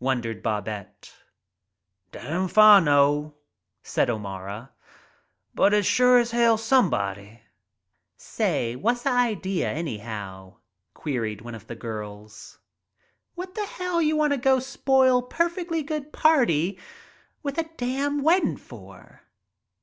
[0.00, 1.12] wondered Babette.
[2.10, 3.34] "Damfino,"
[3.82, 4.70] said O'Mara.
[5.54, 7.38] "But it's sure's hell WHISKEY FUMES 65
[8.16, 10.56] "Say, whassa idea, anyhow?"
[10.94, 12.58] queried one of the girls.
[13.34, 16.78] "What th' hell you wanta go an* spoil per f e'tly good party
[17.42, 19.20] with a damn weddin' for